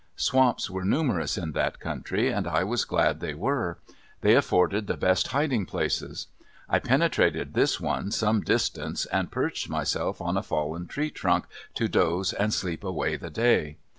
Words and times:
Swamps 0.15 0.67
were 0.67 0.83
numerous 0.83 1.37
in 1.37 1.51
that 1.51 1.79
country, 1.79 2.29
and 2.29 2.47
I 2.47 2.63
was 2.63 2.85
glad 2.85 3.19
they 3.19 3.35
were. 3.35 3.77
They 4.21 4.33
afforded 4.35 4.87
the 4.87 4.97
best 4.97 5.27
hiding 5.27 5.67
places. 5.67 6.25
I 6.67 6.79
penetrated 6.79 7.53
this 7.53 7.79
one 7.79 8.09
some 8.09 8.41
distance 8.41 9.05
and 9.05 9.29
perched 9.29 9.69
myself 9.69 10.19
on 10.19 10.37
a 10.37 10.41
fallen 10.41 10.87
tree 10.87 11.11
trunk 11.11 11.45
to 11.75 11.87
doze 11.87 12.33
and 12.33 12.51
sleep 12.51 12.83
away 12.83 13.15
the 13.15 13.29
day. 13.29 13.77